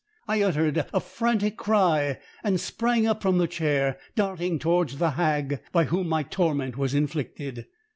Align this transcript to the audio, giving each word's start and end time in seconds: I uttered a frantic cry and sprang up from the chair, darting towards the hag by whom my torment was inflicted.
I 0.27 0.41
uttered 0.41 0.83
a 0.95 0.99
frantic 0.99 1.57
cry 1.57 2.17
and 2.43 2.59
sprang 2.59 3.05
up 3.05 3.21
from 3.21 3.37
the 3.37 3.45
chair, 3.47 3.99
darting 4.15 4.57
towards 4.57 4.97
the 4.97 5.11
hag 5.11 5.59
by 5.71 5.83
whom 5.83 6.09
my 6.09 6.23
torment 6.23 6.75
was 6.75 6.95
inflicted. 6.95 7.67